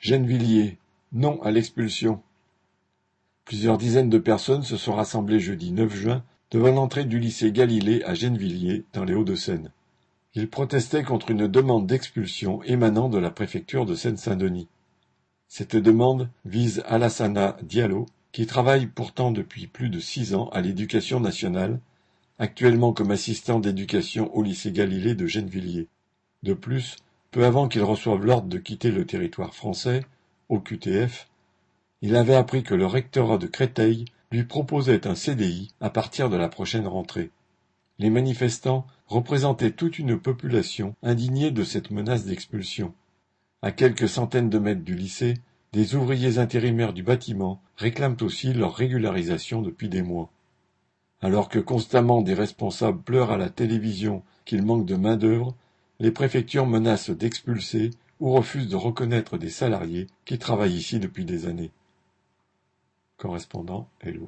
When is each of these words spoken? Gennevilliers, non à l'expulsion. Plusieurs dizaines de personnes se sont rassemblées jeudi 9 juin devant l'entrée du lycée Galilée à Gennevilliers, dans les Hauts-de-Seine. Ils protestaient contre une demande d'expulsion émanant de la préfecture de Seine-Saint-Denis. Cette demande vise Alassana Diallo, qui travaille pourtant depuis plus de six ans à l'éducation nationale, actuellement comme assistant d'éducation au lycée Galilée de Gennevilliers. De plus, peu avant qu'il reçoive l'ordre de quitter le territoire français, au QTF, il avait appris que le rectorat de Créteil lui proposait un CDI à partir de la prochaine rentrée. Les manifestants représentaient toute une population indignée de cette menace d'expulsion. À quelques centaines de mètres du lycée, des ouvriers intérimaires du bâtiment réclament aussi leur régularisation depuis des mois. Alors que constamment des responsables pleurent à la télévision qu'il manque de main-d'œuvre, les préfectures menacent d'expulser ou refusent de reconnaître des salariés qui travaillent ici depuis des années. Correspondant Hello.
Gennevilliers, 0.00 0.78
non 1.12 1.42
à 1.42 1.50
l'expulsion. 1.50 2.22
Plusieurs 3.44 3.78
dizaines 3.78 4.10
de 4.10 4.18
personnes 4.18 4.62
se 4.62 4.76
sont 4.76 4.94
rassemblées 4.94 5.40
jeudi 5.40 5.72
9 5.72 5.92
juin 5.92 6.24
devant 6.52 6.70
l'entrée 6.70 7.04
du 7.04 7.18
lycée 7.18 7.50
Galilée 7.50 8.04
à 8.04 8.14
Gennevilliers, 8.14 8.84
dans 8.92 9.04
les 9.04 9.14
Hauts-de-Seine. 9.14 9.72
Ils 10.34 10.48
protestaient 10.48 11.02
contre 11.02 11.32
une 11.32 11.48
demande 11.48 11.88
d'expulsion 11.88 12.62
émanant 12.62 13.08
de 13.08 13.18
la 13.18 13.32
préfecture 13.32 13.86
de 13.86 13.96
Seine-Saint-Denis. 13.96 14.68
Cette 15.48 15.74
demande 15.74 16.30
vise 16.44 16.84
Alassana 16.86 17.56
Diallo, 17.62 18.06
qui 18.30 18.46
travaille 18.46 18.86
pourtant 18.86 19.32
depuis 19.32 19.66
plus 19.66 19.88
de 19.88 19.98
six 19.98 20.32
ans 20.32 20.48
à 20.50 20.60
l'éducation 20.60 21.18
nationale, 21.18 21.80
actuellement 22.38 22.92
comme 22.92 23.10
assistant 23.10 23.58
d'éducation 23.58 24.32
au 24.36 24.44
lycée 24.44 24.70
Galilée 24.70 25.16
de 25.16 25.26
Gennevilliers. 25.26 25.88
De 26.44 26.54
plus, 26.54 26.96
peu 27.38 27.44
avant 27.44 27.68
qu'il 27.68 27.84
reçoive 27.84 28.26
l'ordre 28.26 28.48
de 28.48 28.58
quitter 28.58 28.90
le 28.90 29.06
territoire 29.06 29.54
français, 29.54 30.04
au 30.48 30.58
QTF, 30.58 31.28
il 32.02 32.16
avait 32.16 32.34
appris 32.34 32.64
que 32.64 32.74
le 32.74 32.84
rectorat 32.84 33.38
de 33.38 33.46
Créteil 33.46 34.06
lui 34.32 34.42
proposait 34.42 35.06
un 35.06 35.14
CDI 35.14 35.70
à 35.80 35.88
partir 35.88 36.30
de 36.30 36.36
la 36.36 36.48
prochaine 36.48 36.88
rentrée. 36.88 37.30
Les 38.00 38.10
manifestants 38.10 38.88
représentaient 39.06 39.70
toute 39.70 40.00
une 40.00 40.18
population 40.18 40.96
indignée 41.04 41.52
de 41.52 41.62
cette 41.62 41.92
menace 41.92 42.24
d'expulsion. 42.24 42.92
À 43.62 43.70
quelques 43.70 44.08
centaines 44.08 44.50
de 44.50 44.58
mètres 44.58 44.82
du 44.82 44.96
lycée, 44.96 45.34
des 45.72 45.94
ouvriers 45.94 46.38
intérimaires 46.38 46.92
du 46.92 47.04
bâtiment 47.04 47.62
réclament 47.76 48.16
aussi 48.20 48.52
leur 48.52 48.74
régularisation 48.74 49.62
depuis 49.62 49.88
des 49.88 50.02
mois. 50.02 50.32
Alors 51.20 51.48
que 51.48 51.60
constamment 51.60 52.20
des 52.20 52.34
responsables 52.34 53.00
pleurent 53.00 53.30
à 53.30 53.38
la 53.38 53.48
télévision 53.48 54.24
qu'il 54.44 54.64
manque 54.64 54.86
de 54.86 54.96
main-d'œuvre, 54.96 55.54
les 56.00 56.10
préfectures 56.10 56.66
menacent 56.66 57.10
d'expulser 57.10 57.90
ou 58.20 58.32
refusent 58.32 58.68
de 58.68 58.76
reconnaître 58.76 59.38
des 59.38 59.50
salariés 59.50 60.06
qui 60.24 60.38
travaillent 60.38 60.76
ici 60.76 60.98
depuis 60.98 61.24
des 61.24 61.46
années. 61.46 61.70
Correspondant 63.16 63.88
Hello. 64.00 64.26